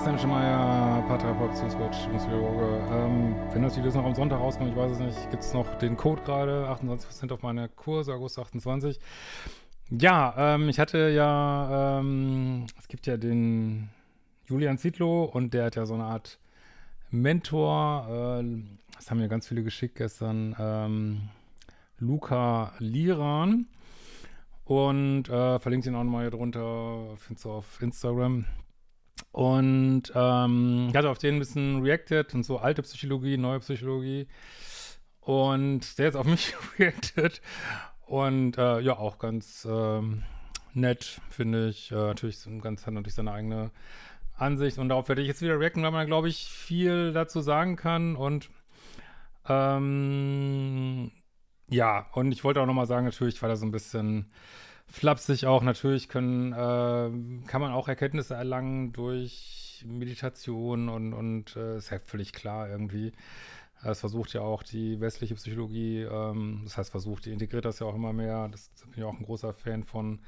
[0.00, 2.80] Christian Schemeier, Paartherapeut, Beziehungscoach, Psychologe.
[2.90, 5.74] Ähm, wenn das Video noch am Sonntag rauskommt, ich weiß es nicht, gibt es noch
[5.76, 8.98] den Code gerade, 28% auf meine Kurse, August 28.
[9.90, 13.90] Ja, ähm, ich hatte ja, ähm, es gibt ja den
[14.46, 16.38] Julian Zietlow und der hat ja so eine Art
[17.10, 18.44] Mentor, äh,
[18.96, 21.28] das haben mir ganz viele geschickt gestern, ähm,
[21.98, 23.66] Luca Liran
[24.64, 28.46] und äh, verlinkt ihn auch nochmal hier drunter, findest du auf Instagram.
[29.32, 34.26] Und ähm, ich hatte auf den ein bisschen reacted und so alte Psychologie, neue Psychologie.
[35.20, 37.40] Und der ist auf mich reacted.
[38.06, 40.24] Und äh, ja, auch ganz ähm,
[40.74, 41.92] nett, finde ich.
[41.92, 43.70] Äh, natürlich ganz hat natürlich seine eigene
[44.36, 44.78] Ansicht.
[44.78, 48.16] Und darauf werde ich jetzt wieder reacten, weil man, glaube ich, viel dazu sagen kann.
[48.16, 48.50] Und
[49.48, 51.12] ähm,
[51.68, 54.32] ja, und ich wollte auch nochmal sagen, natürlich war da so ein bisschen
[54.90, 55.62] flapsig auch.
[55.62, 61.98] Natürlich können, äh, kann man auch Erkenntnisse erlangen durch Meditation und, und äh, ist ja
[62.00, 63.12] völlig klar irgendwie.
[63.82, 67.86] Es versucht ja auch die westliche Psychologie, ähm, das heißt versucht, die integriert das ja
[67.86, 68.48] auch immer mehr.
[68.48, 70.18] Das, da bin ich auch ein großer Fan von,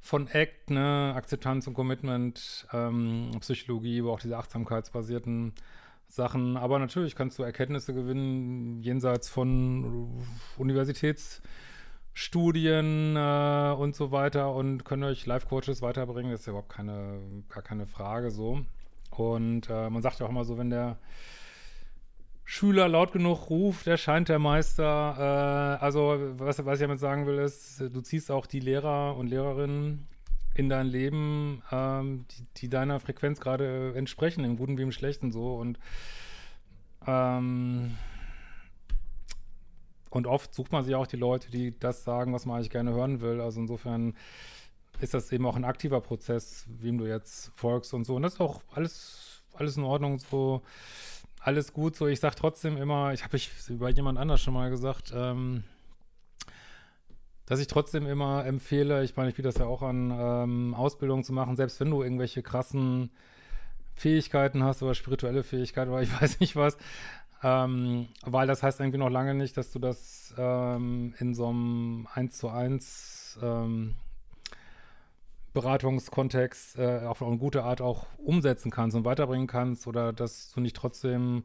[0.00, 5.54] von ACT, ne, Akzeptanz und Commitment, ähm, Psychologie, aber auch diese achtsamkeitsbasierten
[6.06, 6.58] Sachen.
[6.58, 10.22] Aber natürlich kannst du Erkenntnisse gewinnen jenseits von
[10.58, 11.40] Universitäts-
[12.14, 16.30] Studien äh, und so weiter und können euch Life-Coaches weiterbringen.
[16.30, 18.60] Das ist ja überhaupt keine, gar keine Frage so.
[19.10, 20.98] Und äh, man sagt ja auch immer so, wenn der
[22.44, 25.78] Schüler laut genug ruft, erscheint der Meister.
[25.80, 29.28] Äh, also, was, was ich damit sagen will, ist, du ziehst auch die Lehrer und
[29.28, 30.06] Lehrerinnen
[30.54, 35.32] in dein Leben, ähm, die, die, deiner Frequenz gerade entsprechen, im Guten wie im Schlechten
[35.32, 35.54] so.
[35.54, 35.78] Und
[37.06, 37.96] ähm,
[40.14, 42.92] und oft sucht man sich auch die Leute, die das sagen, was man eigentlich gerne
[42.92, 43.40] hören will.
[43.40, 44.14] Also insofern
[45.00, 48.16] ist das eben auch ein aktiver Prozess, wem du jetzt folgst und so.
[48.16, 50.62] Und das ist auch alles, alles in Ordnung, so
[51.40, 51.96] alles gut.
[51.96, 55.64] So, ich sage trotzdem immer, ich habe ich bei jemand anders schon mal gesagt, ähm,
[57.46, 61.24] dass ich trotzdem immer empfehle, ich meine, ich biete das ja auch an, ähm, Ausbildung
[61.24, 63.10] zu machen, selbst wenn du irgendwelche krassen
[63.94, 66.76] Fähigkeiten hast oder spirituelle Fähigkeiten oder ich weiß nicht was,
[67.42, 72.08] ähm, weil das heißt irgendwie noch lange nicht, dass du das ähm, in so einem
[72.14, 73.94] 1 zu 1 ähm,
[75.52, 80.60] Beratungskontext äh, auf eine gute Art auch umsetzen kannst und weiterbringen kannst oder dass du
[80.60, 81.44] nicht trotzdem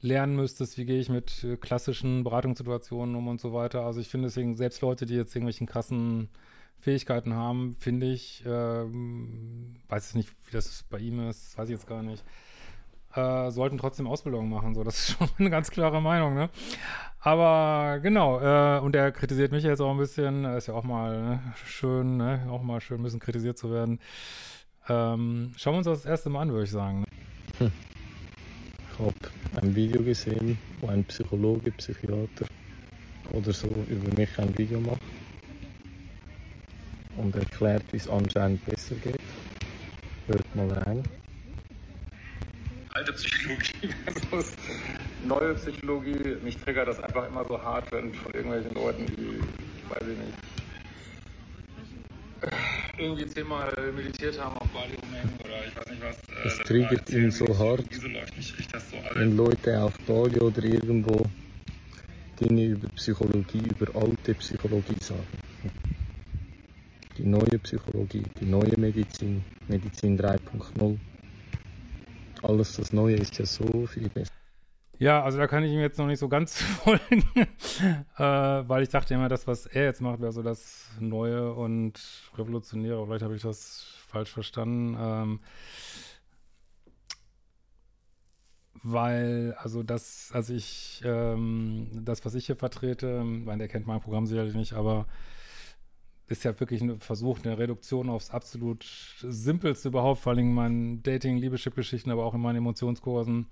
[0.00, 3.84] lernen müsstest, wie gehe ich mit äh, klassischen Beratungssituationen um und so weiter.
[3.84, 6.28] Also ich finde deswegen, selbst Leute, die jetzt irgendwelchen krassen
[6.78, 8.48] Fähigkeiten haben, finde ich, äh,
[9.88, 12.24] weiß ich nicht, wie das bei ihm ist, weiß ich jetzt gar nicht,
[13.14, 14.74] äh, sollten trotzdem Ausbildung machen.
[14.74, 16.50] So, das ist schon eine ganz klare Meinung, ne?
[17.20, 20.44] Aber genau, äh, und er kritisiert mich jetzt auch ein bisschen.
[20.44, 22.46] Ist ja auch mal ne, schön, ne?
[22.50, 23.98] Auch mal schön, ein bisschen kritisiert zu werden.
[24.88, 27.04] Ähm, schauen wir uns das, erste Mal an, würde ich sagen.
[27.58, 27.72] Hm.
[28.92, 29.14] Ich habe
[29.62, 32.46] ein Video gesehen, wo ein Psychologe, Psychiater
[33.32, 35.00] oder so über mich ein Video macht
[37.16, 39.18] und erklärt, wie es anscheinend besser geht.
[40.26, 41.02] Hört mal rein
[42.94, 43.88] alte Psychologie
[44.30, 44.52] versus
[45.24, 46.36] neue Psychologie.
[46.42, 49.40] Mich triggert das einfach immer so hart, wenn von irgendwelchen Leuten, die,
[49.90, 50.38] weiß ich nicht,
[52.96, 56.16] irgendwie zehnmal meditiert haben auf Bali rumhängen oder ich weiß nicht was.
[56.16, 61.26] Äh, das triggert ihn so hart, so so wenn Leute auf Bali oder irgendwo
[62.40, 65.26] Dinge über Psychologie, über alte Psychologie sagen.
[67.16, 70.98] Die neue Psychologie, die neue Medizin, Medizin 3.0
[72.44, 74.32] alles das Neue ist ja so viel besser.
[74.98, 77.24] Ja, also da kann ich ihm jetzt noch nicht so ganz folgen,
[78.16, 82.00] äh, weil ich dachte immer, das, was er jetzt macht, wäre so das Neue und
[82.36, 83.04] Revolutionäre.
[83.06, 84.96] Vielleicht habe ich das falsch verstanden.
[84.98, 85.40] Ähm,
[88.84, 94.00] weil, also das, also ich, ähm, das, was ich hier vertrete, weil der kennt mein
[94.00, 95.06] Programm sicherlich nicht, aber
[96.28, 98.84] ist ja wirklich ein Versuch, eine Reduktion aufs absolut
[99.20, 103.46] Simpelste überhaupt, vor allem in meinen Dating-, Liebeschip-Geschichten, aber auch in meinen Emotionskursen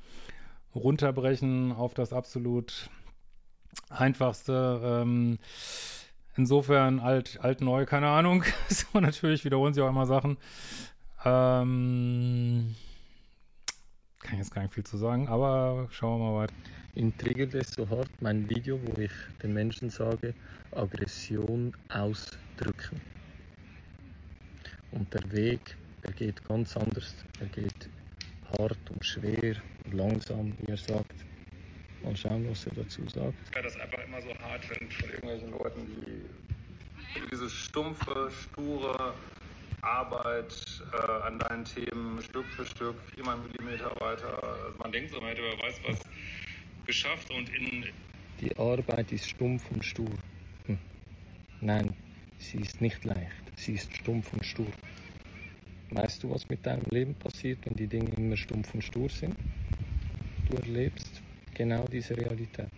[0.74, 2.88] runterbrechen auf das absolut
[3.90, 4.80] Einfachste.
[4.82, 5.38] Ähm,
[6.36, 8.44] insofern alt, alt, neu, keine Ahnung.
[8.68, 10.38] so natürlich wiederholen sie auch immer Sachen.
[11.24, 12.74] Ähm,
[14.42, 16.54] jetzt gar nicht viel zu sagen, aber schauen wir mal weiter.
[16.94, 19.12] Ihn triggert es so hart mein Video, wo ich
[19.42, 20.34] den Menschen sage,
[20.72, 23.00] Aggression ausdrücken.
[24.90, 27.14] Und der Weg, der geht ganz anders.
[27.40, 27.88] Er geht
[28.58, 31.24] hart und schwer und langsam, wie er sagt.
[32.02, 33.34] Mal schauen, was er dazu sagt.
[33.54, 39.14] Ich das einfach immer so hart finde von irgendwelchen Leuten, die diese stumpfe, sture
[39.82, 44.42] Arbeit äh, an deinen Themen Stück für Stück, viermal Millimeter weiter.
[44.42, 45.98] Also man denkt so, man hätte wer weiß was
[46.86, 47.86] geschafft und in.
[48.40, 50.10] Die Arbeit ist stumpf und stur.
[50.66, 50.78] Hm.
[51.60, 51.96] Nein,
[52.38, 53.42] sie ist nicht leicht.
[53.56, 54.68] Sie ist stumpf und stur.
[55.90, 59.36] Weißt du, was mit deinem Leben passiert, wenn die Dinge immer stumpf und stur sind?
[60.48, 61.20] Du erlebst
[61.54, 62.70] genau diese Realität.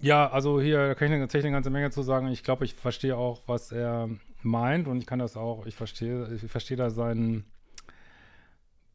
[0.00, 2.28] Ja, also hier kann ich tatsächlich eine ganze Menge zu sagen.
[2.28, 4.10] Ich glaube, ich verstehe auch, was er
[4.44, 7.44] meint und ich kann das auch, ich verstehe, ich verstehe da seinen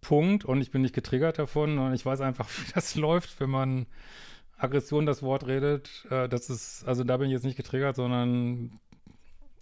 [0.01, 3.49] Punkt und ich bin nicht getriggert davon und ich weiß einfach, wie das läuft, wenn
[3.49, 3.85] man
[4.57, 6.05] Aggression das Wort redet.
[6.09, 8.71] Äh, das ist, also da bin ich jetzt nicht getriggert, sondern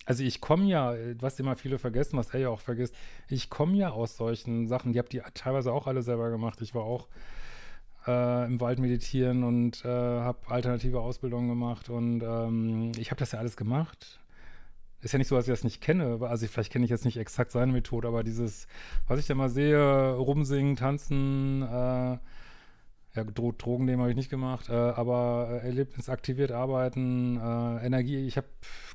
[0.06, 2.96] also ich komme ja, was immer viele vergessen, was er ja auch vergisst,
[3.28, 6.62] ich komme ja aus solchen Sachen, die habt ihr teilweise auch alle selber gemacht.
[6.62, 7.10] Ich war auch
[8.08, 13.34] äh, im Wald meditieren und äh, habe alternative Ausbildungen gemacht und ähm, ich habe das
[13.34, 14.20] ja alles gemacht
[15.02, 16.20] ist ja nicht so, dass ich das nicht kenne.
[16.22, 18.68] Also vielleicht kenne ich jetzt nicht exakt seine Methode, aber dieses,
[19.08, 22.18] was ich da mal sehe, rumsingen, tanzen, äh,
[23.18, 28.28] ja, Dro Drogen nehmen habe ich nicht gemacht, äh, aber äh, erlebnisaktiviert arbeiten, äh, Energie,
[28.28, 28.48] ich habe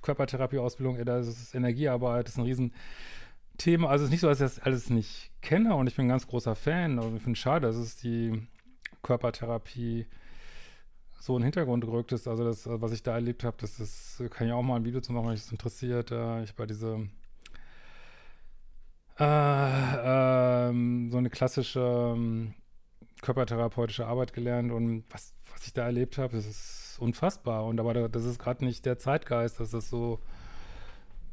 [0.02, 3.88] Körpertherapieausbildung, äh, das ist Energiearbeit, das ist ein Riesenthema.
[3.88, 6.10] Also es ist nicht so, dass ich das alles nicht kenne und ich bin ein
[6.10, 6.98] ganz großer Fan.
[6.98, 8.46] Also ich finde es schade, dass es die
[9.02, 10.06] Körpertherapie
[11.22, 12.26] so in den Hintergrund gerückt ist.
[12.26, 15.00] Also das, was ich da erlebt habe, das ist, kann ich auch mal ein Video
[15.00, 16.10] zu machen, wenn mich das interessiert.
[16.10, 17.06] Äh, ich bei diese
[19.20, 22.54] äh, ähm, so eine klassische ähm,
[23.20, 27.66] körpertherapeutische Arbeit gelernt und was, was ich da erlebt habe, das ist unfassbar.
[27.66, 30.19] Und aber das ist gerade nicht der Zeitgeist, dass das so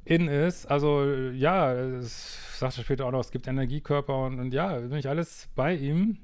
[0.06, 0.68] in ist.
[0.68, 1.03] Also
[1.33, 5.09] ja, es sagt er später auch noch, es gibt Energiekörper und, und ja, bin ich
[5.09, 6.19] alles bei ihm.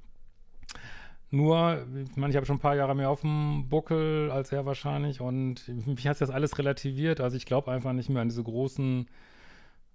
[1.36, 4.66] Nur, ich meine, ich habe schon ein paar Jahre mehr auf dem Buckel als er
[4.66, 7.20] wahrscheinlich und mich hat das alles relativiert.
[7.20, 9.10] Also ich glaube einfach nicht mehr an diese großen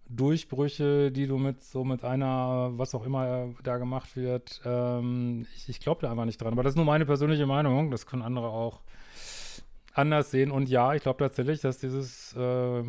[0.06, 4.60] Durchbrüche, die du mit so mit einer, was auch immer da gemacht wird.
[4.66, 6.52] Ähm, ich ich glaube da einfach nicht dran.
[6.52, 7.90] Aber das ist nur meine persönliche Meinung.
[7.90, 8.82] Das können andere auch
[9.94, 10.50] anders sehen.
[10.50, 12.82] Und ja, ich glaube tatsächlich, dass dieses äh,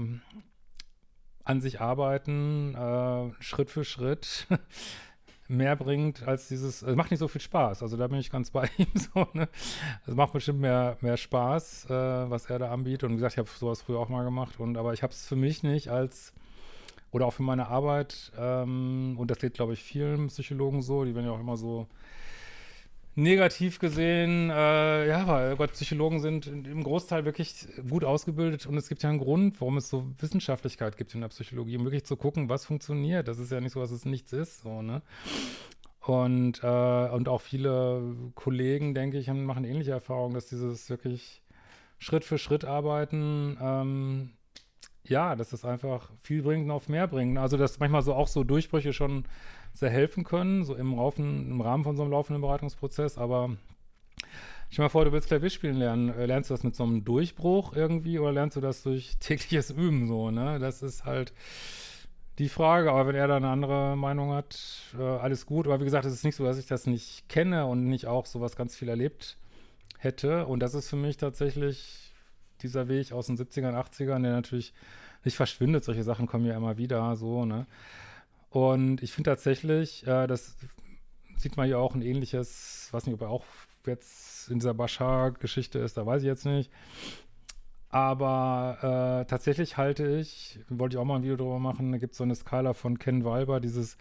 [1.45, 4.47] an sich arbeiten, äh, Schritt für Schritt
[5.51, 7.83] mehr bringt als dieses, es macht nicht so viel Spaß.
[7.83, 9.49] Also da bin ich ganz bei ihm so, ne?
[10.07, 13.03] Es macht bestimmt mehr, mehr Spaß, äh, was er da anbietet.
[13.03, 15.27] Und wie gesagt, ich habe sowas früher auch mal gemacht und aber ich habe es
[15.27, 16.33] für mich nicht als
[17.11, 21.13] oder auch für meine Arbeit, ähm, und das geht, glaube ich, vielen Psychologen so, die
[21.13, 21.87] werden ja auch immer so
[23.15, 28.87] negativ gesehen, äh, ja, weil Gott, Psychologen sind im Großteil wirklich gut ausgebildet und es
[28.87, 32.15] gibt ja einen Grund, warum es so Wissenschaftlichkeit gibt in der Psychologie, um wirklich zu
[32.15, 33.27] gucken, was funktioniert.
[33.27, 35.01] Das ist ja nicht so, dass es nichts ist, so, ne?
[36.01, 41.43] Und, äh, und auch viele Kollegen, denke ich, machen ähnliche Erfahrungen, dass dieses wirklich
[41.99, 44.31] Schritt für Schritt arbeiten, ähm,
[45.03, 47.37] ja, dass es einfach viel bringt und auf mehr bringt.
[47.37, 49.25] Also, dass manchmal so auch so Durchbrüche schon
[49.73, 53.17] sehr helfen können, so im, Laufen, im Rahmen von so einem laufenden Beratungsprozess.
[53.17, 53.55] Aber
[54.69, 56.09] stell dir mal vor, du willst Klavier spielen lernen.
[56.09, 59.71] Äh, lernst du das mit so einem Durchbruch irgendwie oder lernst du das durch tägliches
[59.71, 60.59] Üben so, ne?
[60.59, 61.33] Das ist halt
[62.37, 62.91] die Frage.
[62.91, 64.59] Aber wenn er da eine andere Meinung hat,
[64.97, 65.65] äh, alles gut.
[65.65, 68.25] Aber wie gesagt, es ist nicht so, dass ich das nicht kenne und nicht auch
[68.25, 69.37] sowas ganz viel erlebt
[69.97, 70.45] hätte.
[70.45, 72.10] Und das ist für mich tatsächlich
[72.63, 74.73] dieser Weg aus den 70ern, 80ern, der natürlich
[75.23, 75.83] nicht verschwindet.
[75.83, 77.65] Solche Sachen kommen ja immer wieder so, ne?
[78.49, 80.57] Und ich finde tatsächlich, äh, das
[81.37, 83.45] sieht man ja auch ein ähnliches, weiß nicht, ob er auch
[83.85, 86.69] jetzt in dieser Bashar-Geschichte ist, da weiß ich jetzt nicht.
[87.89, 92.13] Aber äh, tatsächlich halte ich, wollte ich auch mal ein Video drüber machen, da gibt
[92.13, 93.97] es so eine Skala von Ken Walber, dieses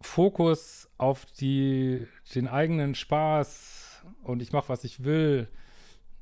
[0.00, 5.48] Fokus auf die, den eigenen Spaß und ich mache, was ich will,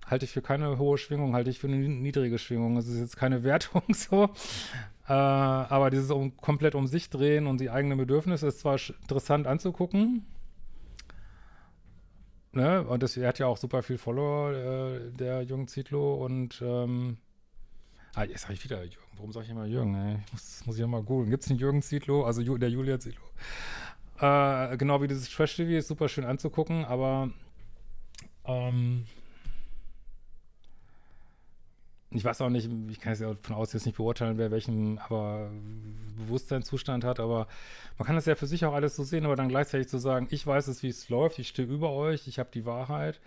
[0.08, 2.76] halte ich für keine hohe Schwingung, halte ich für eine niedrige Schwingung.
[2.76, 4.30] Es ist jetzt keine Wertung so,
[5.08, 9.46] äh, aber dieses um, komplett um sich drehen und die eigenen Bedürfnisse ist zwar interessant
[9.46, 10.26] anzugucken,
[12.52, 12.82] ne?
[12.84, 17.18] Und das, er hat ja auch super viel Follower, äh, der Jung Zitlo, und ähm,
[18.18, 19.06] Ah, jetzt sage ich wieder Jürgen.
[19.16, 19.94] Warum sage ich immer Jürgen?
[19.94, 20.18] Ey?
[20.26, 21.30] Ich muss, muss ich nochmal googeln.
[21.30, 22.24] Gibt es einen Jürgen Zietlow?
[22.24, 23.22] Also der Julia Zietlow.
[24.18, 27.30] Äh, genau wie dieses Trash-TV ist super schön anzugucken, aber
[28.44, 29.06] ähm,
[32.10, 34.98] ich weiß auch nicht, ich kann es ja von außen jetzt nicht beurteilen, wer welchen
[34.98, 35.50] aber
[36.16, 37.46] Bewusstseinszustand hat, aber
[37.98, 40.26] man kann das ja für sich auch alles so sehen, aber dann gleichzeitig zu sagen,
[40.30, 43.20] ich weiß es, wie es läuft, ich stehe über euch, ich habe die Wahrheit,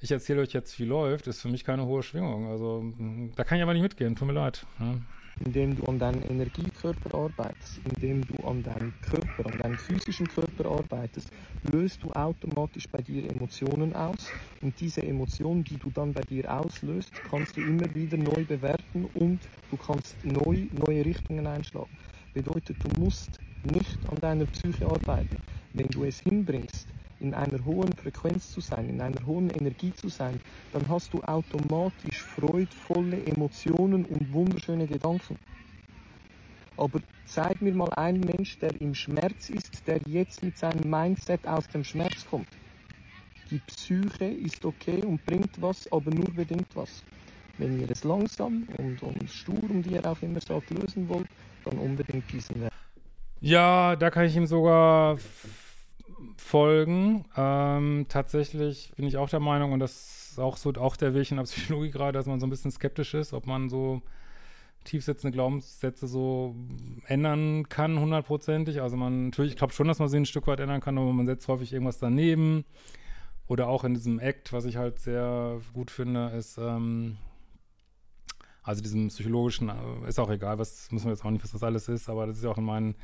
[0.00, 2.48] ich erzähle euch jetzt, wie läuft, ist für mich keine hohe Schwingung.
[2.48, 2.84] Also
[3.36, 4.66] da kann ich aber nicht mitgehen, tut mir leid.
[4.80, 4.96] Ja
[5.44, 10.70] indem du an deinem Energiekörper arbeitest, indem du an deinem Körper, an deinem physischen Körper
[10.70, 11.30] arbeitest,
[11.72, 16.52] löst du automatisch bei dir Emotionen aus und diese Emotionen, die du dann bei dir
[16.52, 21.90] auslöst, kannst du immer wieder neu bewerten und du kannst neu, neue Richtungen einschlagen.
[22.32, 25.36] Bedeutet, du musst nicht an deiner Psyche arbeiten.
[25.72, 26.88] Wenn du es hinbringst,
[27.20, 30.40] in einer hohen Frequenz zu sein, in einer hohen Energie zu sein,
[30.72, 35.38] dann hast du automatisch freudvolle Emotionen und wunderschöne Gedanken.
[36.76, 41.46] Aber zeig mir mal einen Mensch, der im Schmerz ist, der jetzt mit seinem Mindset
[41.46, 42.48] aus dem Schmerz kommt.
[43.50, 47.04] Die Psyche ist okay und bringt was, aber nur bedingt was.
[47.58, 51.28] Wenn ihr es langsam und, und stur, um wie er auch immer sagt, lösen wollt,
[51.64, 52.70] dann unbedingt diesen Weg.
[53.40, 55.18] Ja, da kann ich ihm sogar
[56.36, 57.24] folgen.
[57.36, 61.30] Ähm, tatsächlich bin ich auch der Meinung, und das ist auch so auch der Weg
[61.30, 64.02] in der Psychologie gerade, dass man so ein bisschen skeptisch ist, ob man so
[64.84, 66.54] tiefsitzende Glaubenssätze so
[67.06, 68.82] ändern kann, hundertprozentig.
[68.82, 71.12] Also man, natürlich, ich glaube schon, dass man sie ein Stück weit ändern kann, aber
[71.12, 72.64] man setzt häufig irgendwas daneben.
[73.46, 77.18] Oder auch in diesem Act, was ich halt sehr gut finde, ist, ähm,
[78.62, 81.62] also diesem psychologischen, äh, ist auch egal, was müssen wir jetzt auch nicht, was das
[81.62, 82.94] alles ist, aber das ist ja auch in meinen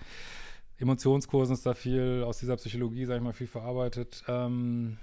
[0.80, 4.24] Emotionskursen ist da viel aus dieser Psychologie, sag ich mal, viel verarbeitet.
[4.28, 4.96] Ähm,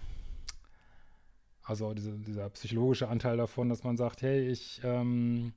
[1.64, 5.54] also diese, dieser psychologische Anteil davon, dass man sagt, hey, ich ähm,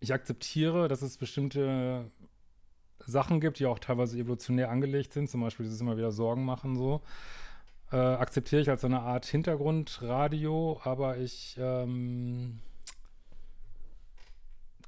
[0.00, 2.10] ich akzeptiere, dass es bestimmte
[3.00, 6.76] Sachen gibt, die auch teilweise evolutionär angelegt sind, zum Beispiel dieses immer wieder Sorgen machen
[6.76, 7.02] so.
[7.90, 12.60] Äh, akzeptiere ich als so eine Art Hintergrundradio, aber ich ähm,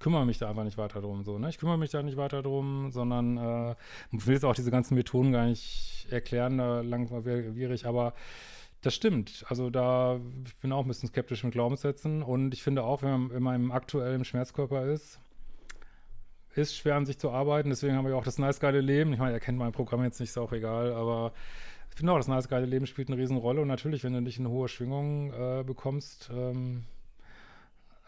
[0.01, 1.23] kümmere mich da einfach nicht weiter drum.
[1.23, 1.49] So, ne?
[1.51, 3.75] Ich kümmere mich da nicht weiter drum, sondern äh,
[4.11, 8.15] will jetzt auch diese ganzen Methoden gar nicht erklären, da langwierig, aber
[8.83, 9.45] das stimmt.
[9.49, 13.29] Also da, ich bin auch ein bisschen skeptisch mit Glaubenssätzen und ich finde auch, wenn
[13.29, 15.21] man, man im aktuellen Schmerzkörper ist,
[16.55, 17.69] ist schwer an sich zu arbeiten.
[17.69, 19.13] Deswegen haben wir auch das nice geile Leben.
[19.13, 21.33] Ich meine, er kennt mein Programm jetzt nicht, ist auch egal, aber
[21.91, 24.39] ich finde auch, das nice geile Leben spielt eine Riesenrolle und natürlich, wenn du nicht
[24.39, 26.85] eine hohe Schwingung äh, bekommst, ähm,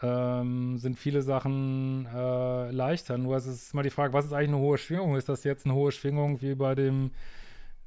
[0.03, 3.17] ähm, sind viele Sachen äh, leichter.
[3.17, 5.15] Nur es ist mal die Frage, was ist eigentlich eine hohe Schwingung?
[5.15, 7.11] Ist das jetzt eine hohe Schwingung wie bei dem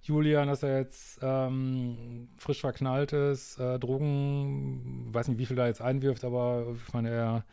[0.02, 5.66] Julian, dass er jetzt ähm, frisch verknallt ist, äh, Drogen, weiß nicht, wie viel da
[5.66, 7.44] jetzt einwirft, aber ich meine, er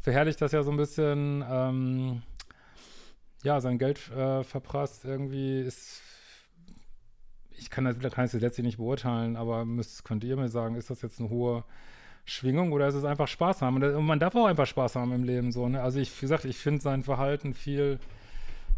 [0.00, 2.22] verherrlicht das ja so ein bisschen, ähm,
[3.42, 6.02] ja, sein Geld äh, verprasst irgendwie ist
[7.60, 10.90] ich kann das, kann es letztlich nicht beurteilen, aber müsst, könnt ihr mir sagen, ist
[10.90, 11.64] das jetzt eine hohe
[12.24, 13.82] Schwingung oder ist es einfach Spaß haben?
[13.82, 15.68] Und man darf auch einfach Spaß haben im Leben so.
[15.68, 15.82] Ne?
[15.82, 17.98] Also ich, wie gesagt, ich finde sein Verhalten viel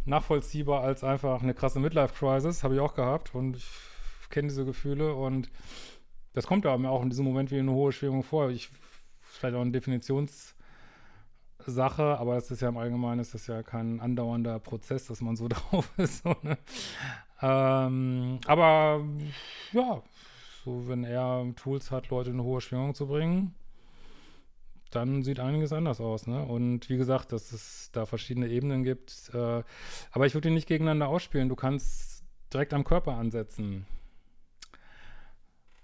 [0.04, 3.68] nachvollziehbar als einfach eine krasse Midlife-Crisis, habe ich auch gehabt und ich
[4.30, 5.50] kenne diese Gefühle und
[6.32, 8.50] das kommt aber auch in diesem Moment wie eine hohe Schwingung vor.
[8.50, 8.70] Ich,
[9.20, 10.54] vielleicht auch eine Definitionssache,
[12.18, 15.48] aber das ist ja im Allgemeinen ist das ja kein andauernder Prozess, dass man so
[15.50, 16.22] drauf ist.
[16.22, 16.56] So, ne?
[17.42, 19.04] ähm, aber
[19.72, 20.02] ja,
[20.64, 23.54] so, wenn er Tools hat, Leute in eine hohe Schwingung zu bringen,
[24.90, 26.44] dann sieht einiges anders aus, ne?
[26.44, 29.30] Und wie gesagt, dass es da verschiedene Ebenen gibt.
[29.34, 29.62] Äh,
[30.12, 31.48] aber ich würde die nicht gegeneinander ausspielen.
[31.48, 33.86] Du kannst direkt am Körper ansetzen.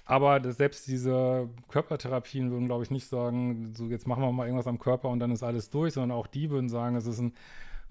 [0.05, 4.67] Aber selbst diese Körpertherapien würden, glaube ich, nicht sagen, so jetzt machen wir mal irgendwas
[4.67, 7.35] am Körper und dann ist alles durch, sondern auch die würden sagen, es ist ein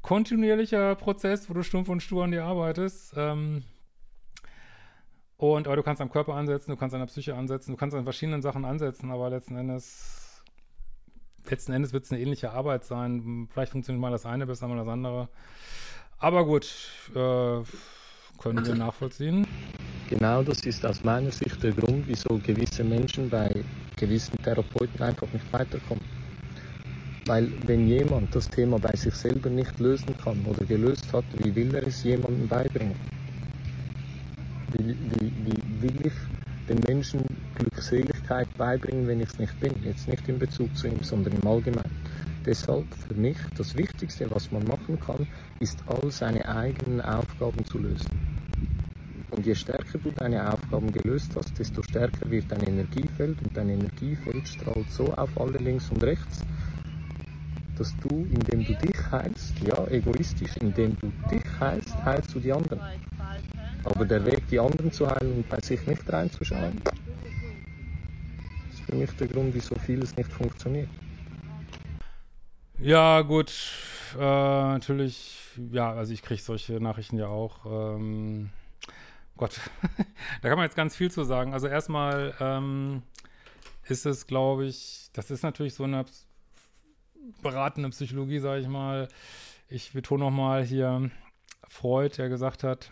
[0.02, 3.14] kontinuierlicher Prozess, wo du stumpf und stur an dir arbeitest.
[3.16, 3.64] Ähm,
[5.38, 7.96] und, aber du kannst am Körper ansetzen, du kannst an der Psyche ansetzen, du kannst
[7.96, 10.44] an verschiedenen Sachen ansetzen, aber letzten Endes,
[11.48, 13.48] letzten Endes wird es eine ähnliche Arbeit sein.
[13.52, 15.30] Vielleicht funktioniert mal das eine besser, mal das andere.
[16.18, 16.66] Aber gut,
[17.14, 17.62] äh,
[18.40, 19.46] können wir nachvollziehen.
[20.10, 23.64] Genau das ist aus meiner Sicht der Grund, wieso gewisse Menschen bei
[23.96, 26.04] gewissen Therapeuten einfach nicht weiterkommen.
[27.26, 31.54] Weil wenn jemand das Thema bei sich selber nicht lösen kann oder gelöst hat, wie
[31.54, 32.96] will er es jemandem beibringen?
[34.74, 36.14] Wie, wie, wie will ich
[36.68, 37.24] den Menschen
[37.56, 39.74] Glückseligkeit beibringen, wenn ich es nicht bin?
[39.84, 41.96] Jetzt nicht in Bezug zu ihm, sondern im Allgemeinen.
[42.46, 45.28] Deshalb für mich das Wichtigste, was man machen kann,
[45.60, 48.10] ist all seine eigenen Aufgaben zu lösen.
[49.32, 53.70] Und je stärker du deine Aufgaben gelöst hast, desto stärker wird dein Energiefeld und dein
[53.70, 56.42] Energiefeld strahlt so auf alle links und rechts,
[57.78, 62.52] dass du, indem du dich heilst, ja, egoistisch, indem du dich heilst, heilst du die
[62.52, 62.80] anderen.
[63.84, 66.82] Aber der Weg, die anderen zu heilen und bei sich nicht reinzuschauen,
[68.72, 70.90] ist für mich der Grund, wieso vieles nicht funktioniert.
[72.80, 73.52] Ja, gut.
[74.16, 77.66] Äh, natürlich, ja, also ich kriege solche Nachrichten ja auch.
[77.66, 78.50] Ähm,
[79.36, 79.60] Gott,
[80.42, 81.54] da kann man jetzt ganz viel zu sagen.
[81.54, 83.04] Also erstmal ähm,
[83.88, 86.06] ist es, glaube ich, das ist natürlich so eine
[87.42, 89.08] beratende Psychologie, sage ich mal.
[89.70, 91.12] Ich betone nochmal hier
[91.68, 92.92] Freud, der gesagt hat,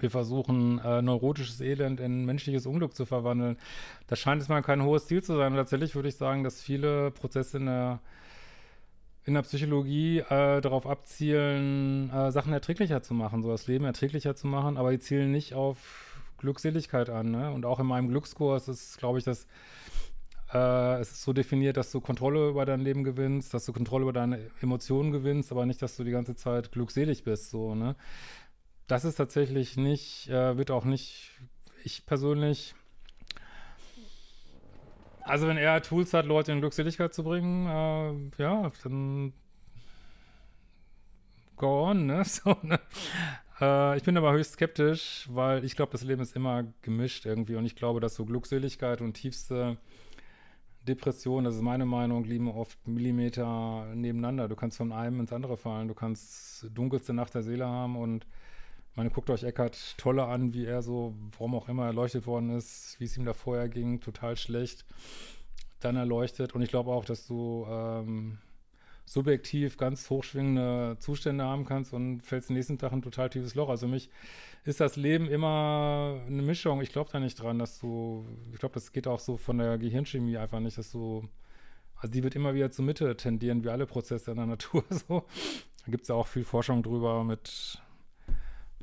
[0.00, 3.56] wir versuchen, äh, neurotisches Elend in menschliches Unglück zu verwandeln.
[4.06, 5.52] Das scheint jetzt mal kein hohes Ziel zu sein.
[5.52, 8.00] Und tatsächlich würde ich sagen, dass viele Prozesse in der
[9.24, 14.34] in der Psychologie äh, darauf abzielen, äh, Sachen erträglicher zu machen, so das Leben erträglicher
[14.34, 17.30] zu machen, aber die zielen nicht auf Glückseligkeit an.
[17.30, 17.52] Ne?
[17.52, 19.46] Und auch in meinem Glückskurs ist, glaube ich, dass
[20.52, 24.02] äh, es ist so definiert, dass du Kontrolle über dein Leben gewinnst, dass du Kontrolle
[24.02, 27.50] über deine Emotionen gewinnst, aber nicht, dass du die ganze Zeit glückselig bist.
[27.50, 27.94] So, ne?
[28.92, 31.30] Das ist tatsächlich nicht, äh, wird auch nicht,
[31.82, 32.74] ich persönlich
[35.22, 37.66] also wenn er Tools hat, Leute in Glückseligkeit zu bringen,
[38.36, 39.32] äh, ja, dann
[41.56, 42.22] go on, ne?
[42.26, 42.78] So, ne?
[43.62, 47.56] Äh, ich bin aber höchst skeptisch, weil ich glaube, das Leben ist immer gemischt irgendwie
[47.56, 49.78] und ich glaube, dass so Glückseligkeit und tiefste
[50.86, 54.48] Depression, das ist meine Meinung, liegen oft Millimeter nebeneinander.
[54.48, 58.26] Du kannst von einem ins andere fallen, du kannst dunkelste Nacht der Seele haben und
[58.96, 62.96] meine, guckt euch Eckart Tolle an, wie er so, warum auch immer erleuchtet worden ist,
[62.98, 64.84] wie es ihm da vorher ging, total schlecht,
[65.80, 66.54] dann erleuchtet.
[66.54, 68.38] Und ich glaube auch, dass du ähm,
[69.04, 73.68] subjektiv ganz hochschwingende Zustände haben kannst und fällst den nächsten Tag ein total tiefes Loch.
[73.68, 74.10] Also mich
[74.64, 76.80] ist das Leben immer eine Mischung.
[76.82, 79.78] Ich glaube da nicht dran, dass du, ich glaube, das geht auch so von der
[79.78, 81.28] Gehirnchemie einfach nicht, dass du,
[81.96, 85.24] also die wird immer wieder zur Mitte tendieren, wie alle Prozesse in der Natur so.
[85.84, 87.82] Da gibt es ja auch viel Forschung drüber mit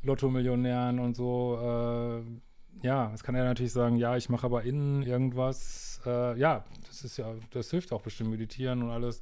[0.03, 1.59] Lotto-Millionären und so.
[1.61, 6.01] Äh, ja, es kann er natürlich sagen, ja, ich mache aber innen irgendwas.
[6.05, 9.21] Äh, ja, das ist ja, das hilft auch bestimmt meditieren und alles.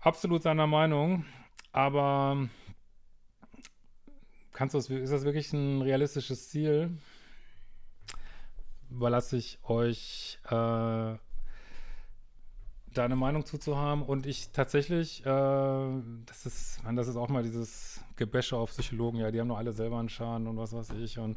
[0.00, 1.24] Absolut seiner Meinung,
[1.72, 2.48] aber
[4.52, 6.96] kannst du ist das wirklich ein realistisches Ziel?
[8.90, 11.16] Überlasse ich euch äh,
[12.98, 14.02] da eine Meinung zuzuhaben.
[14.02, 19.18] Und ich tatsächlich, äh, das ist, man, das ist auch mal dieses Gebäsche auf Psychologen,
[19.18, 21.18] ja, die haben doch alle selber einen Schaden und was weiß ich.
[21.18, 21.36] Und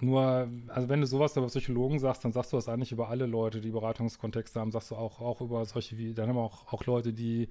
[0.00, 3.26] nur, also wenn du sowas über Psychologen sagst, dann sagst du das eigentlich über alle
[3.26, 6.72] Leute, die Beratungskontexte haben, sagst du auch, auch über solche wie, dann haben wir auch,
[6.72, 7.48] auch Leute, die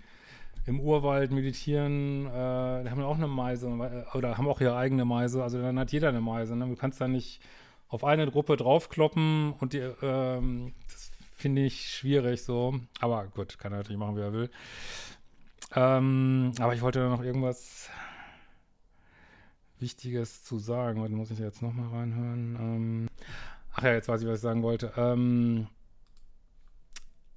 [0.65, 3.67] im Urwald meditieren, äh, die haben auch eine Meise
[4.13, 6.67] oder haben auch ihre eigene Meise, also dann hat jeder eine Meise, ne?
[6.67, 7.41] du kannst da nicht
[7.89, 11.11] auf eine Gruppe draufkloppen und die, ähm, das
[11.47, 12.77] finde ich schwierig so.
[12.99, 14.49] Aber gut, kann er natürlich machen, wie er will.
[15.73, 17.89] Ähm, aber ich wollte noch irgendwas
[19.79, 20.99] Wichtiges zu sagen.
[20.99, 22.57] Warte, muss ich jetzt nochmal reinhören?
[22.59, 23.09] Ähm,
[23.71, 24.91] ach ja, jetzt weiß ich, was ich sagen wollte.
[24.97, 25.67] Ähm,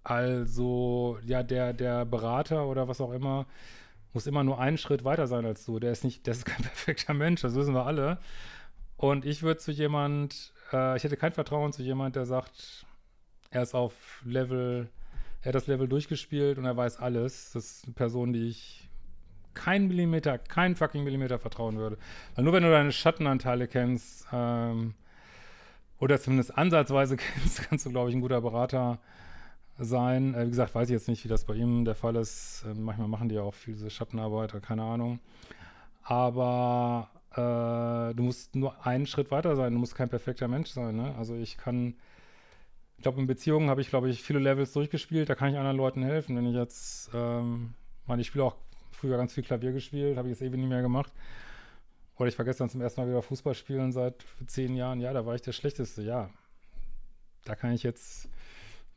[0.03, 3.46] also, ja, der, der Berater oder was auch immer
[4.12, 5.79] muss immer nur einen Schritt weiter sein als du.
[5.79, 8.18] Der ist nicht, das ist kein perfekter Mensch, das wissen wir alle.
[8.96, 12.87] Und ich würde zu jemand, äh, ich hätte kein Vertrauen zu jemand, der sagt,
[13.51, 14.89] er ist auf Level,
[15.43, 17.53] er hat das Level durchgespielt und er weiß alles.
[17.53, 18.89] Das ist eine Person, die ich
[19.55, 21.99] keinen Millimeter, keinen fucking Millimeter vertrauen würde.
[22.35, 24.95] Weil nur wenn du deine Schattenanteile kennst, ähm,
[25.99, 28.99] oder zumindest ansatzweise kennst, kannst du, glaube ich, ein guter Berater
[29.79, 30.35] sein.
[30.35, 32.65] Äh, wie gesagt, weiß ich jetzt nicht, wie das bei ihm der Fall ist.
[32.67, 35.19] Äh, manchmal machen die ja auch viel diese Schattenarbeit, keine Ahnung.
[36.05, 39.73] Aber äh, du musst nur einen Schritt weiter sein.
[39.73, 40.97] Du musst kein perfekter Mensch sein.
[40.97, 41.15] Ne?
[41.19, 41.95] Also ich kann
[43.01, 45.31] ich glaube, in Beziehungen habe ich, glaube ich, viele Levels durchgespielt.
[45.31, 46.37] Da kann ich anderen Leuten helfen.
[46.37, 47.73] Wenn ich jetzt, ähm,
[48.07, 48.57] meine, ich spiele auch
[48.91, 51.11] früher ganz viel Klavier gespielt, habe ich jetzt ewig nicht mehr gemacht.
[52.19, 55.01] Oder ich war gestern zum ersten Mal wieder Fußball spielen seit zehn Jahren.
[55.01, 56.03] Ja, da war ich der Schlechteste.
[56.03, 56.29] Ja,
[57.47, 58.29] da kann ich jetzt,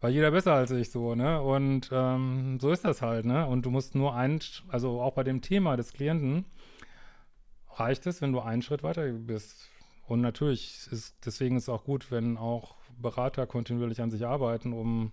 [0.02, 1.42] war jeder besser als ich so, ne?
[1.42, 3.48] Und ähm, so ist das halt, ne?
[3.48, 6.44] Und du musst nur einen, also auch bei dem Thema des Klienten,
[7.70, 9.70] reicht es, wenn du einen Schritt weiter bist.
[10.06, 14.74] Und natürlich ist deswegen ist es auch gut, wenn auch Berater kontinuierlich an sich arbeiten,
[14.74, 15.12] um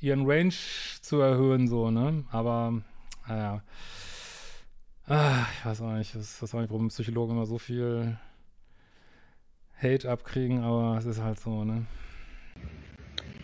[0.00, 0.54] ihren Range
[1.02, 2.24] zu erhöhen, so, ne?
[2.30, 2.80] Aber,
[3.28, 3.62] naja.
[5.06, 8.16] Ah, ich weiß auch nicht, ich weiß auch nicht, warum Psychologen immer so viel
[9.76, 11.84] Hate abkriegen, aber es ist halt so, ne?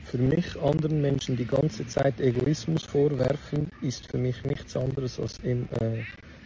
[0.05, 5.41] Für mich anderen Menschen die ganze Zeit Egoismus vorwerfen, ist für mich nichts anderes als
[5.41, 6.05] em, äh,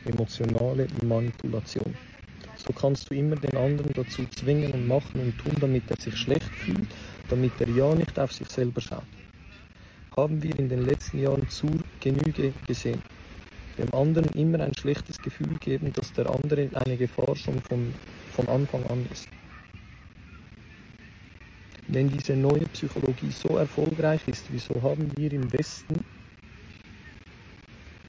[0.08, 1.94] emotionale Manipulation.
[2.56, 6.16] so kannst du immer den anderen dazu zwingen und machen und tun, damit er sich
[6.16, 6.88] schlecht fühlt,
[7.30, 9.04] damit er ja nicht auf sich selber schaut.
[10.16, 13.00] Haben wir in den letzten Jahren zur Genüge gesehen.
[13.78, 17.94] Dem anderen immer ein schlechtes Gefühl geben, dass der andere eine Gefahr schon von,
[18.32, 19.28] von Anfang an ist.
[21.88, 26.04] Wenn diese neue Psychologie so erfolgreich ist, wieso haben wir im Westen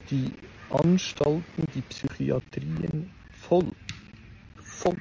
[0.10, 0.32] die
[0.70, 3.72] Anstalten, die Psychiatrien voll?
[4.58, 4.98] Voll.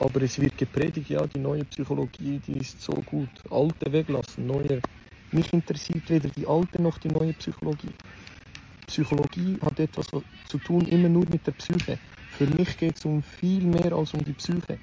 [0.00, 3.28] Aber es wird gepredigt, ja, die neue Psychologie, die ist so gut.
[3.50, 4.80] Alte weglassen, neue.
[5.32, 7.92] Mich interessiert weder die alte noch die neue Psychologie.
[8.86, 10.06] Psychologie hat etwas
[10.48, 11.98] zu tun immer nur mit der Psyche.
[12.30, 14.78] Für mich geht es um viel mehr als um die Psyche.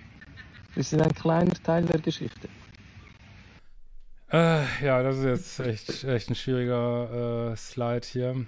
[0.75, 2.49] Das ist ein kleiner Teil der Geschichte.
[4.31, 8.45] Äh, ja, das ist jetzt echt, echt ein schwieriger äh, Slide hier.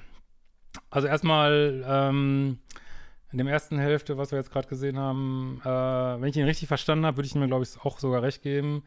[0.90, 2.60] Also erstmal ähm,
[3.32, 6.68] in der ersten Hälfte, was wir jetzt gerade gesehen haben, äh, wenn ich ihn richtig
[6.68, 8.84] verstanden habe, würde ich mir, glaube ich, auch sogar recht geben,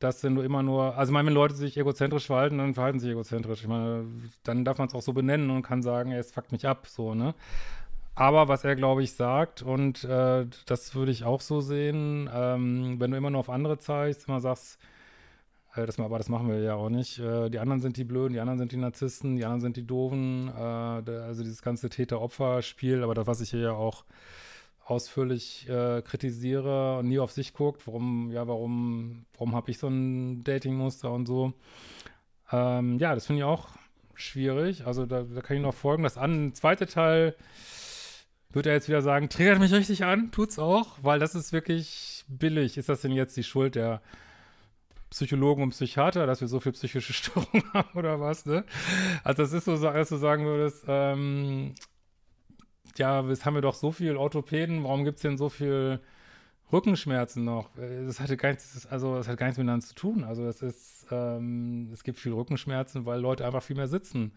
[0.00, 2.98] dass wenn du immer nur, also ich meine, wenn Leute sich egozentrisch verhalten, dann verhalten
[2.98, 3.60] sie sich egozentrisch.
[3.60, 4.06] Ich meine,
[4.42, 7.14] dann darf man es auch so benennen und kann sagen, es fuckt mich ab, so,
[7.14, 7.34] ne?
[8.14, 12.96] Aber was er, glaube ich, sagt, und äh, das würde ich auch so sehen, ähm,
[12.98, 14.78] wenn du immer nur auf andere zeigst, immer sagst,
[15.74, 17.18] das, aber das machen wir ja auch nicht.
[17.18, 19.86] Äh, die anderen sind die Blöden, die anderen sind die Narzissten, die anderen sind die
[19.86, 20.48] Doofen.
[20.48, 24.04] Äh, also dieses ganze Täter-Opfer-Spiel, aber das, was ich hier ja auch
[24.84, 29.88] ausführlich äh, kritisiere und nie auf sich guckt, warum, ja, warum, warum habe ich so
[29.88, 31.54] ein Datingmuster und so.
[32.50, 33.68] Ähm, ja, das finde ich auch
[34.14, 34.86] schwierig.
[34.86, 36.02] Also da, da, kann ich noch folgen.
[36.02, 37.34] Das an, zweite Teil
[38.50, 42.24] wird er jetzt wieder sagen, triggert mich richtig an, tut's auch, weil das ist wirklich
[42.28, 42.76] billig.
[42.76, 44.02] Ist das denn jetzt die Schuld der
[45.12, 48.64] Psychologen und Psychiater, dass wir so viel psychische Störungen haben oder was, ne?
[49.22, 51.74] Also das ist so, dass du sagen würdest, ähm,
[52.96, 56.00] ja, jetzt haben wir doch so viel Orthopäden, warum gibt es denn so viel
[56.72, 57.70] Rückenschmerzen noch?
[57.76, 60.24] Das hatte gar nichts, also das hat gar nichts miteinander zu tun.
[60.24, 64.32] Also es ist, ähm, es gibt viel Rückenschmerzen, weil Leute einfach viel mehr sitzen.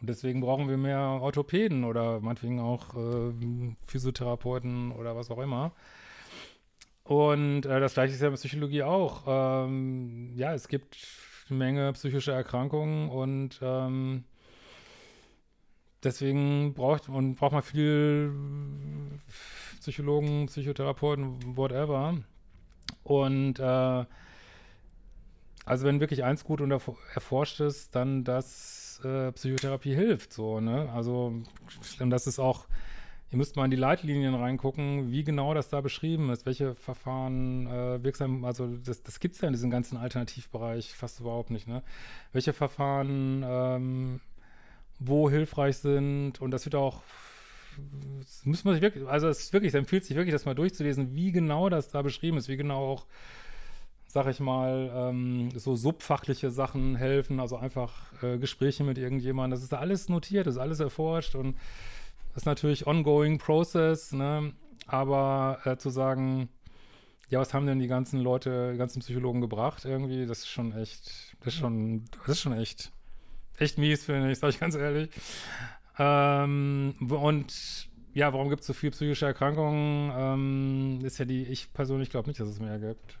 [0.00, 3.32] Und deswegen brauchen wir mehr Orthopäden oder meinetwegen auch äh,
[3.86, 5.72] Physiotherapeuten oder was auch immer.
[7.08, 9.22] Und äh, das gleiche ist ja mit Psychologie auch.
[9.26, 10.98] Ähm, ja, es gibt
[11.48, 14.24] eine Menge psychische Erkrankungen und ähm,
[16.04, 18.30] deswegen braucht, und braucht man viel
[19.80, 22.18] Psychologen, Psychotherapeuten, whatever.
[23.04, 24.04] Und äh,
[25.64, 30.92] also wenn wirklich eins gut und erforscht ist, dann dass äh, Psychotherapie hilft, so, ne?
[30.92, 31.40] Also,
[32.00, 32.66] das ist auch
[33.30, 37.66] Ihr müsst mal in die Leitlinien reingucken, wie genau das da beschrieben ist, welche Verfahren
[37.66, 41.68] äh, wirksam, also das, das gibt es ja in diesem ganzen Alternativbereich fast überhaupt nicht,
[41.68, 41.82] ne?
[42.32, 44.20] Welche Verfahren ähm,
[44.98, 47.02] wo hilfreich sind und das wird auch,
[48.20, 50.54] das muss man sich wirklich, also es ist wirklich, es empfiehlt sich wirklich, das mal
[50.54, 53.06] durchzulesen, wie genau das da beschrieben ist, wie genau auch
[54.10, 59.50] sag ich mal, ähm, so subfachliche Sachen helfen, also einfach äh, Gespräche mit irgendjemandem.
[59.50, 61.56] Das ist alles notiert, das ist alles erforscht und
[62.38, 64.52] ist natürlich ongoing process, ne?
[64.86, 66.48] Aber äh, zu sagen,
[67.28, 70.72] ja, was haben denn die ganzen Leute, die ganzen Psychologen gebracht irgendwie, das ist schon
[70.72, 72.92] echt, das ist schon, das ist schon echt,
[73.58, 75.10] echt mies, finde ich, sag ich ganz ehrlich.
[75.98, 80.12] Ähm, und ja, warum gibt es so viel psychische Erkrankungen?
[80.16, 83.18] Ähm, ist ja die, ich persönlich glaube nicht, dass es mehr gibt.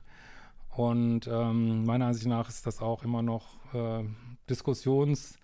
[0.70, 4.04] Und ähm, meiner Ansicht nach ist das auch immer noch äh,
[4.48, 5.38] Diskussions-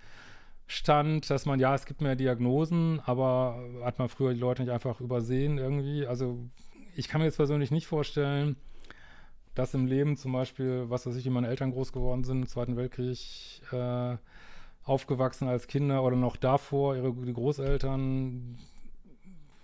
[0.67, 4.73] stand, dass man, ja, es gibt mehr Diagnosen, aber hat man früher die Leute nicht
[4.73, 6.07] einfach übersehen irgendwie.
[6.07, 6.39] Also
[6.97, 8.57] ich kann mir jetzt persönlich nicht vorstellen,
[9.55, 12.49] dass im Leben zum Beispiel, was weiß ich, wie meine Eltern groß geworden sind, im
[12.49, 14.17] Zweiten Weltkrieg, äh,
[14.85, 18.59] aufgewachsen als Kinder oder noch davor, ihre die Großeltern,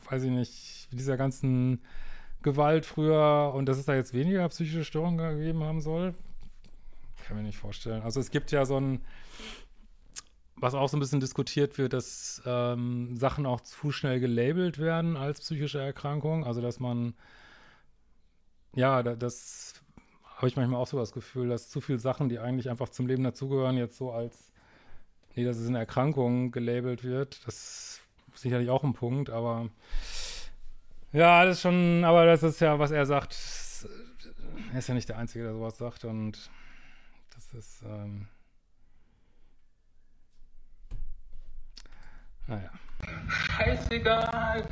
[0.09, 1.83] weiß ich nicht, dieser ganzen
[2.43, 6.15] Gewalt früher und dass es da jetzt weniger psychische Störungen gegeben haben soll,
[7.27, 8.03] kann mir nicht vorstellen.
[8.03, 9.03] Also es gibt ja so ein
[10.61, 15.17] was auch so ein bisschen diskutiert wird, dass ähm, Sachen auch zu schnell gelabelt werden
[15.17, 16.45] als psychische Erkrankung.
[16.45, 17.15] Also, dass man,
[18.75, 19.83] ja, da, das
[20.37, 23.07] habe ich manchmal auch so das Gefühl, dass zu viele Sachen, die eigentlich einfach zum
[23.07, 24.53] Leben dazugehören, jetzt so als,
[25.35, 27.47] nee, das ist eine Erkrankung gelabelt wird.
[27.47, 28.03] Das ist
[28.35, 29.71] sicherlich auch ein Punkt, aber
[31.13, 33.37] ja, das ist schon, aber das ist ja, was er sagt,
[34.73, 36.51] er ist ja nicht der Einzige, der sowas sagt und
[37.35, 38.29] das ist, ähm,
[42.51, 42.71] Naja.
[43.29, 44.65] Scheißegal.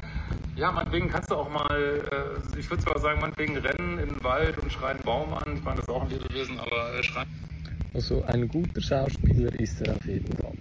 [0.56, 4.24] Ja, meinetwegen kannst du auch mal, äh, ich würde zwar sagen, meinetwegen rennen in den
[4.24, 5.56] Wald und schreien Baum an.
[5.56, 7.28] Ich meine, das ist auch ein Lebewesen, aber äh, schreien.
[7.94, 10.54] Also ein guter Schauspieler ist er auf jeden Fall.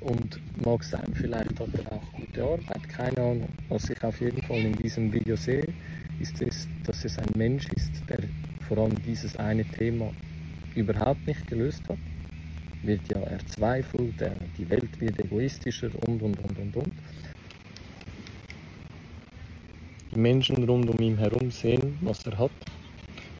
[0.00, 3.48] Und mag sein, vielleicht hat er auch gute Arbeit, keine Ahnung.
[3.68, 5.66] Was ich auf jeden Fall in diesem Video sehe,
[6.18, 8.18] ist es, dass es ein Mensch ist, der
[8.68, 10.10] vor allem dieses eine Thema
[10.74, 11.98] überhaupt nicht gelöst hat.
[12.84, 14.14] Wird ja erzweifelt,
[14.58, 16.92] die Welt wird egoistischer und und und und und.
[20.12, 22.50] Die Menschen rund um ihn herum sehen, was er hat.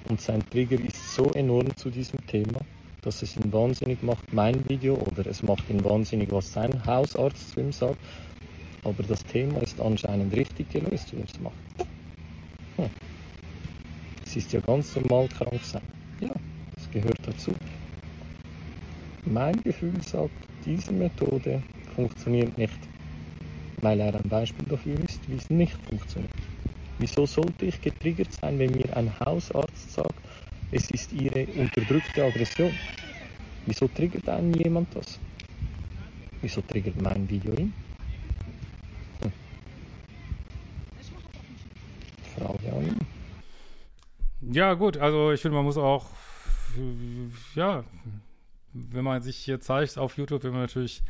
[0.08, 2.60] Und sein Trigger ist so enorm zu diesem Thema,
[3.02, 7.50] dass es ihn wahnsinnig macht, mein Video, oder es macht ihn wahnsinnig, was sein Hausarzt
[7.50, 7.98] zu ihm sagt.
[8.82, 11.54] Aber das Thema ist anscheinend richtig gelöst, wie er es macht.
[12.76, 12.90] Hm.
[14.24, 15.82] Es ist ja ganz normal krank sein.
[16.20, 16.32] Ja,
[16.76, 17.52] das gehört dazu.
[19.26, 20.30] Mein Gefühl sagt,
[20.66, 21.62] diese Methode
[21.94, 22.78] funktioniert nicht,
[23.80, 26.30] weil er ein Beispiel dafür ist, wie es nicht funktioniert.
[26.98, 30.14] Wieso sollte ich getriggert sein, wenn mir ein Hausarzt sagt,
[30.72, 32.72] es ist ihre unterdrückte Aggression?
[33.66, 35.18] Wieso triggert einen jemand das?
[36.42, 37.72] Wieso triggert mein Video ihn?
[39.22, 39.32] Hm.
[42.36, 44.52] Frage an ihn.
[44.52, 46.06] Ja, gut, also ich finde, man muss auch,
[47.54, 47.82] ja,
[48.74, 51.02] wenn man sich hier zeigt auf YouTube, wenn man natürlich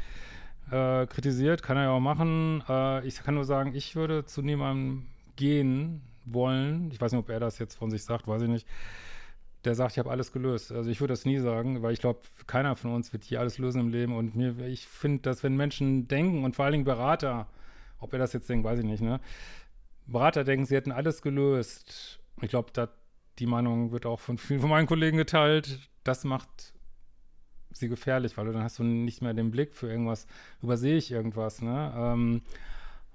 [0.70, 2.62] äh, kritisiert, kann er ja auch machen.
[2.68, 6.90] Äh, ich kann nur sagen, ich würde zu niemandem gehen wollen.
[6.92, 8.66] Ich weiß nicht, ob er das jetzt von sich sagt, weiß ich nicht.
[9.64, 10.72] Der sagt, ich habe alles gelöst.
[10.72, 13.58] Also ich würde das nie sagen, weil ich glaube, keiner von uns wird hier alles
[13.58, 14.14] lösen im Leben.
[14.14, 17.46] Und mir, ich finde, dass wenn Menschen denken und vor allen Dingen Berater,
[17.98, 19.20] ob er das jetzt denkt, weiß ich nicht, ne?
[20.06, 22.20] Berater denken, sie hätten alles gelöst.
[22.42, 22.70] Ich glaube,
[23.38, 25.88] die Meinung wird auch von vielen von meinen Kollegen geteilt.
[26.04, 26.73] Das macht
[27.76, 30.26] sie gefährlich, weil du dann hast du nicht mehr den Blick für irgendwas,
[30.62, 31.92] übersehe ich irgendwas, ne?
[31.96, 32.42] Ähm,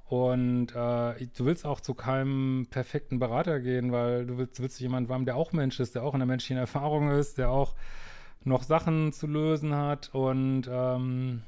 [0.10, 5.14] und äh, du willst auch zu keinem perfekten Berater gehen, weil du willst, willst jemanden
[5.14, 7.76] haben, der auch Mensch ist, der auch in der menschlichen Erfahrung ist, der auch
[8.44, 11.44] noch Sachen zu lösen hat und ähm,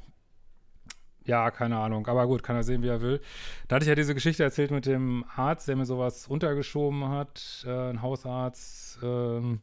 [1.26, 2.08] ja, keine Ahnung.
[2.08, 3.22] Aber gut, kann er sehen, wie er will.
[3.68, 7.66] Da hatte ich ja diese Geschichte erzählt mit dem Arzt, der mir sowas untergeschoben hat,
[7.66, 9.62] äh, ein Hausarzt ähm,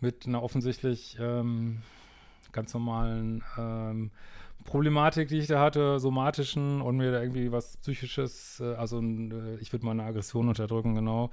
[0.00, 1.82] mit einer offensichtlich ähm,
[2.54, 4.10] ganz normalen ähm,
[4.64, 9.56] Problematik, die ich da hatte, somatischen und mir da irgendwie was Psychisches, äh, also äh,
[9.60, 11.30] ich würde meine Aggression unterdrücken, genau.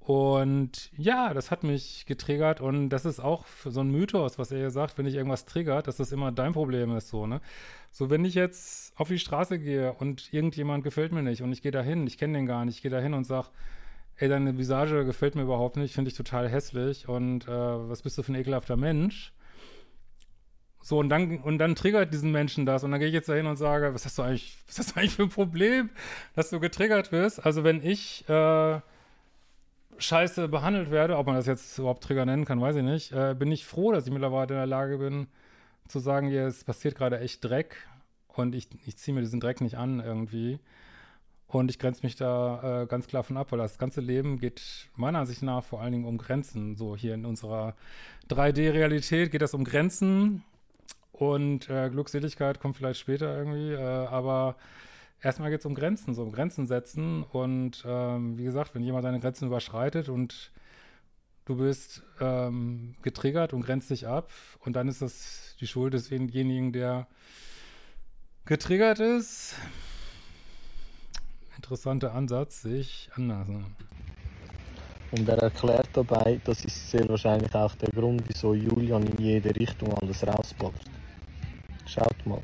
[0.00, 4.58] Und ja, das hat mich getriggert und das ist auch so ein Mythos, was er
[4.58, 7.40] hier sagt, wenn ich irgendwas triggert, dass das immer dein Problem ist, so, ne?
[7.90, 11.62] So, wenn ich jetzt auf die Straße gehe und irgendjemand gefällt mir nicht und ich
[11.62, 13.50] gehe da hin, ich kenne den gar nicht, ich gehe da hin und sag,
[14.16, 18.18] ey, deine Visage gefällt mir überhaupt nicht, finde ich total hässlich und äh, was bist
[18.18, 19.32] du für ein ekelhafter Mensch?
[20.84, 22.84] So, und dann, und dann triggert diesen Menschen das.
[22.84, 25.00] Und dann gehe ich jetzt dahin und sage, was hast du eigentlich, was hast du
[25.00, 25.88] eigentlich für ein Problem,
[26.34, 27.44] dass du getriggert wirst?
[27.44, 28.80] Also, wenn ich äh,
[29.96, 33.34] scheiße behandelt werde, ob man das jetzt überhaupt Trigger nennen kann, weiß ich nicht, äh,
[33.34, 35.26] bin ich froh, dass ich mittlerweile in der Lage bin,
[35.88, 37.76] zu sagen, ja, es passiert gerade echt Dreck
[38.28, 40.58] und ich, ich ziehe mir diesen Dreck nicht an irgendwie.
[41.46, 44.88] Und ich grenze mich da äh, ganz klar von ab, weil das ganze Leben geht
[44.96, 46.76] meiner Ansicht nach vor allen Dingen um Grenzen.
[46.76, 47.74] So hier in unserer
[48.28, 50.42] 3D-Realität geht das um Grenzen
[51.14, 54.56] und äh, Glückseligkeit kommt vielleicht später irgendwie, äh, aber
[55.22, 57.22] erstmal geht es um Grenzen, so um Grenzen setzen.
[57.22, 60.50] Und ähm, wie gesagt, wenn jemand deine Grenzen überschreitet und
[61.44, 66.72] du bist ähm, getriggert und grenzt dich ab, und dann ist das die Schuld desjenigen,
[66.72, 67.06] der
[68.44, 69.54] getriggert ist.
[71.54, 73.46] Interessanter Ansatz, sehe ich anders.
[73.46, 73.64] Ne?
[75.12, 79.54] Und er erklärt dabei, das ist sehr wahrscheinlich auch der Grund, wieso Julian in jede
[79.54, 80.90] Richtung alles rauspackt.
[81.86, 82.42] Schaut mal,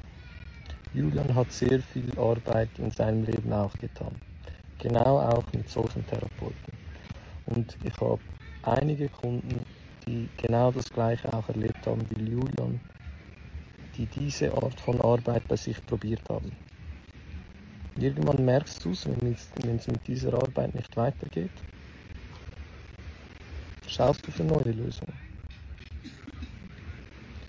[0.93, 4.15] Julian hat sehr viel Arbeit in seinem Leben auch getan.
[4.79, 6.73] Genau auch mit solchen Therapeuten.
[7.47, 8.21] Und ich habe
[8.63, 9.65] einige Kunden,
[10.07, 12.81] die genau das Gleiche auch erlebt haben wie Julian,
[13.97, 16.53] die diese Art von Arbeit bei sich probiert haben.
[17.99, 21.51] Irgendwann merkst du es, wenn es mit dieser Arbeit nicht weitergeht.
[23.87, 25.30] Schaust du für neue Lösungen.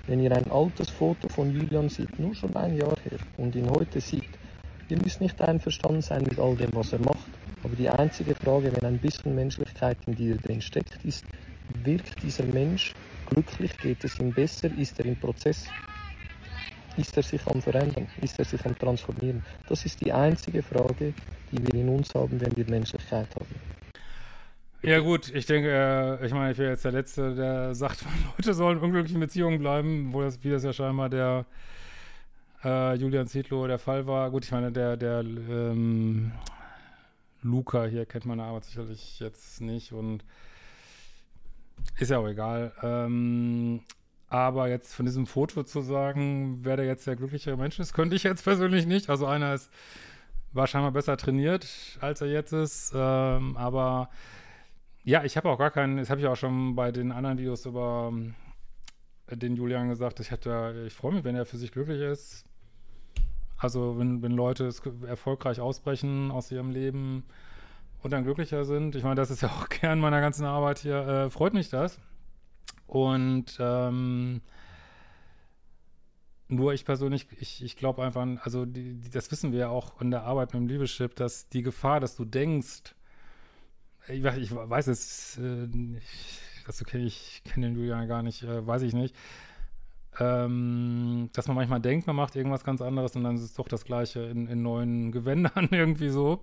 [0.08, 3.70] Wenn ihr ein altes Foto von Julian seht, nur schon ein Jahr her, und ihn
[3.70, 4.30] heute sieht,
[4.90, 7.30] ihr müsst nicht einverstanden sein mit all dem, was er macht.
[7.64, 11.26] Aber die einzige Frage, wenn ein bisschen Menschlichkeit in dir drin steckt, ist,
[11.84, 12.94] wirkt dieser Mensch
[13.30, 13.78] glücklich?
[13.78, 14.70] Geht es ihm besser?
[14.78, 15.66] Ist er im Prozess?
[16.98, 18.08] Ist er sich am Verändern?
[18.22, 19.44] Ist er sich am Transformieren?
[19.70, 21.14] Das ist die einzige Frage,
[21.52, 23.71] die wir in uns haben, wenn wir Menschlichkeit haben.
[24.84, 28.04] Ja gut, ich denke, äh, ich meine, ich wäre jetzt der Letzte, der sagt,
[28.38, 31.46] Leute sollen in Beziehungen bleiben, wo das, wie das ja scheinbar der
[32.64, 34.32] äh, Julian Zietlow der Fall war.
[34.32, 36.32] Gut, ich meine, der, der ähm,
[37.44, 40.24] Luca hier kennt meine Arbeit sicherlich jetzt nicht und
[42.00, 42.74] ist ja auch egal.
[42.82, 43.82] Ähm,
[44.30, 48.16] aber jetzt von diesem Foto zu sagen, wer der jetzt der glücklichere Mensch ist, könnte
[48.16, 49.12] ich jetzt persönlich nicht.
[49.12, 49.70] Also einer ist
[50.54, 51.68] war scheinbar besser trainiert,
[52.02, 52.92] als er jetzt ist.
[52.96, 54.10] Ähm, aber
[55.04, 57.66] ja, ich habe auch gar keinen, das habe ich auch schon bei den anderen Videos
[57.66, 58.14] über
[59.28, 62.46] äh, den Julian gesagt, ich ich freue mich, wenn er für sich glücklich ist.
[63.58, 64.72] Also wenn, wenn Leute
[65.08, 67.24] erfolgreich ausbrechen aus ihrem Leben
[68.02, 68.96] und dann glücklicher sind.
[68.96, 71.08] Ich meine, das ist ja auch Kern meiner ganzen Arbeit hier.
[71.08, 72.00] Äh, freut mich das.
[72.88, 74.42] Und ähm,
[76.48, 80.02] nur ich persönlich, ich, ich glaube einfach, also die, die, das wissen wir ja auch
[80.02, 82.96] in der Arbeit mit dem Liebeschip, dass die Gefahr, dass du denkst,
[84.08, 85.66] ich, ich weiß es, äh,
[85.98, 89.16] ich, das okay, ich kenne den Julian gar nicht, äh, weiß ich nicht,
[90.20, 93.68] ähm, dass man manchmal denkt, man macht irgendwas ganz anderes und dann ist es doch
[93.68, 96.42] das Gleiche in, in neuen Gewändern irgendwie so.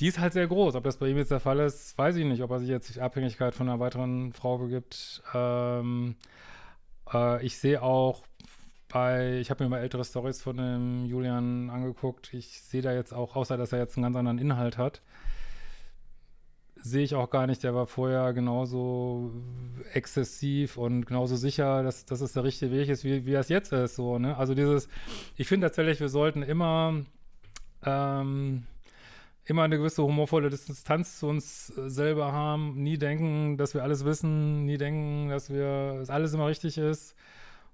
[0.00, 0.74] Die ist halt sehr groß.
[0.74, 2.42] Ob das bei ihm jetzt der Fall ist, weiß ich nicht.
[2.42, 5.22] Ob er sich jetzt Abhängigkeit von einer weiteren Frau begibt.
[5.32, 6.16] Ähm,
[7.12, 8.24] äh, ich sehe auch
[8.88, 12.34] bei, ich habe mir mal ältere Stories von dem Julian angeguckt.
[12.34, 15.02] Ich sehe da jetzt auch, außer dass er jetzt einen ganz anderen Inhalt hat,
[16.82, 17.62] sehe ich auch gar nicht.
[17.62, 19.32] Der war vorher genauso
[19.92, 23.72] exzessiv und genauso sicher, dass, dass es der richtige Weg ist, wie, wie das jetzt
[23.72, 23.96] ist.
[23.96, 24.36] So, ne?
[24.36, 24.88] Also dieses,
[25.36, 27.04] ich finde tatsächlich, wir sollten immer
[27.84, 28.64] ähm,
[29.44, 34.64] immer eine gewisse humorvolle Distanz zu uns selber haben, nie denken, dass wir alles wissen,
[34.64, 37.16] nie denken, dass wir, dass alles immer richtig ist.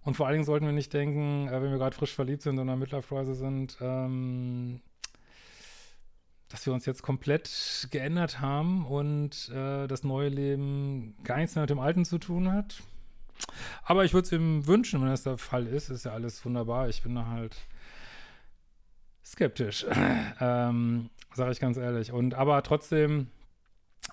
[0.03, 2.59] Und vor allen Dingen sollten wir nicht denken, äh, wenn wir gerade frisch verliebt sind
[2.59, 4.81] und in Midlife-Crisis sind, ähm,
[6.49, 11.63] dass wir uns jetzt komplett geändert haben und äh, das neue Leben gar nichts mehr
[11.63, 12.83] mit dem Alten zu tun hat.
[13.85, 15.91] Aber ich würde es ihm wünschen, wenn das der Fall ist.
[15.91, 16.89] Ist ja alles wunderbar.
[16.89, 17.57] Ich bin da halt
[19.25, 19.87] skeptisch,
[20.41, 22.13] ähm, sage ich ganz ehrlich.
[22.13, 23.29] Und aber trotzdem,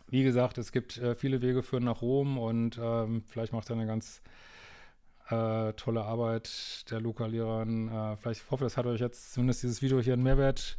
[0.10, 3.78] wie gesagt, es gibt äh, viele Wege führen nach Rom und ähm, vielleicht macht er
[3.78, 4.22] eine ganz
[5.30, 7.88] äh, tolle Arbeit der Luca-Lehrern.
[7.88, 10.78] Äh, vielleicht ich hoffe, das hat euch jetzt zumindest dieses Video hier einen Mehrwert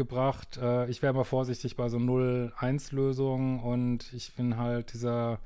[0.00, 0.56] gebracht.
[0.56, 5.38] Äh, ich wäre mal vorsichtig bei so 0-1-Lösungen und ich bin halt dieser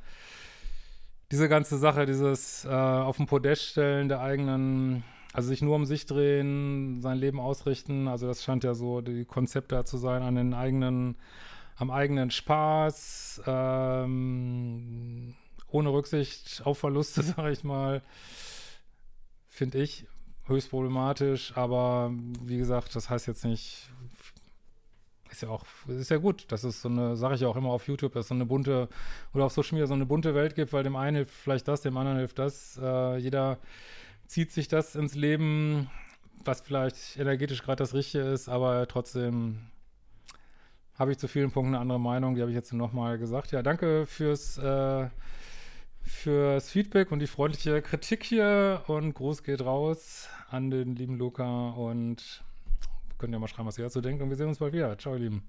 [1.32, 5.84] diese ganze Sache, dieses äh, auf den Podest stellen der eigenen, also sich nur um
[5.84, 10.22] sich drehen, sein Leben ausrichten, also das scheint ja so die Konzept da zu sein,
[10.22, 11.16] an den eigenen,
[11.74, 15.34] am eigenen Spaß, ähm,
[15.66, 18.02] ohne Rücksicht auf Verluste, sage ich mal,
[19.48, 20.06] finde ich
[20.46, 21.56] höchst problematisch.
[21.56, 22.12] Aber
[22.42, 23.90] wie gesagt, das heißt jetzt nicht,
[25.34, 27.70] ist ja auch, ist ja gut, dass es so eine, sage ich ja auch immer
[27.70, 28.88] auf YouTube, dass so eine bunte,
[29.32, 31.82] oder auf Social Media so eine bunte Welt gibt, weil dem einen hilft vielleicht das,
[31.82, 32.78] dem anderen hilft das.
[32.82, 33.58] Äh, jeder
[34.26, 35.90] zieht sich das ins Leben,
[36.44, 39.58] was vielleicht energetisch gerade das Richtige ist, aber trotzdem
[40.98, 42.34] habe ich zu vielen Punkten eine andere Meinung.
[42.34, 43.50] Die habe ich jetzt nochmal gesagt.
[43.50, 45.08] Ja, danke fürs äh,
[46.04, 48.82] fürs Feedback und die freundliche Kritik hier.
[48.86, 52.44] Und Gruß geht raus an den lieben Luca und
[53.18, 54.22] könnt ihr mal schreiben, was ihr dazu denkt.
[54.22, 54.96] Und wir sehen uns bald wieder.
[54.98, 55.48] Ciao, ihr Lieben.